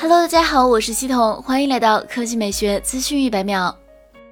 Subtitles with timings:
[0.00, 3.76] Hello，大家好，我是系统，欢迎来到科技美学资讯一百秒。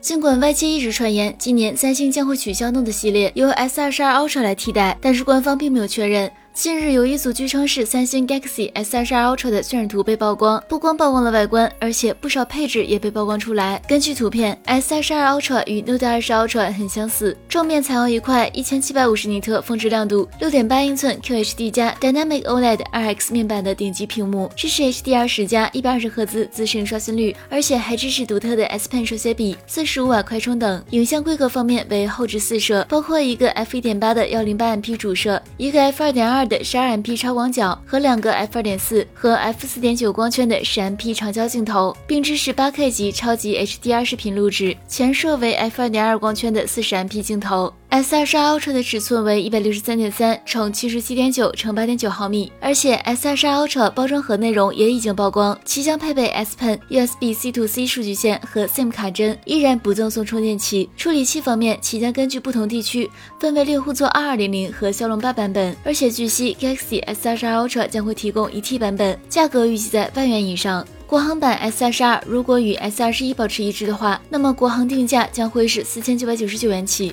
[0.00, 6.28] 尽管外界一直传言今年三星将会取消 Note 系列，由 S 二十二 Ultra 来替代，但是官方并没有确认。
[6.54, 13.82] 近日有一组据称是三星 Galaxy S22 Ultra 的渲染图被曝光，不光曝光了外观，而且不少配置也被曝光出来。
[13.88, 28.90] 根据图片，S22 Ultra 与 Note 20 Ultra 很相似，正面采用一块一千七百五十尼特峰值亮度、六点八英寸 QHD 加 Dynamic OLED RX 面板的顶级屏幕，支持 HDR 十加一百二十赫兹自适应刷新率，而且还支持独特的 S
[28.90, 30.84] Pen 手写笔、四十五瓦快充等。
[30.90, 36.52] 影像规格方面为后置四摄，包括一个 f 一点八的幺零八 MP 主摄，一个 f 二点二二。
[36.52, 47.22] 的十二 MP 超广角和两个 f 二点四和 f 四点九光圈的十 MP 长焦镜头，并支持八 K 级超级 HDR 视频录制，全摄为 f 二点二光圈的四十 MP
[47.22, 47.72] 镜头。
[47.92, 60.88] S 二十 Ultra 的尺寸为一百六十三点三乘七十七点九乘八点九毫米，而且 S 二十 Ultra 包装盒内容也已经曝光，其将配备 S Pen、USB C to C 数据线和 SIM 卡针，依然不赠送充电器。
[60.96, 70.82] 处理器方面，其将根据不同地区分为猎户座二二零零和骁龙八版本，而且据悉 Galaxy S 二十 Ultra 将会提供一 T 版本，价格预计在万元以上。
[71.06, 77.12] 国行版 S 二十二如果与 S 二十一保持一致的话，那么国行定价将会是四千九百九十九元起。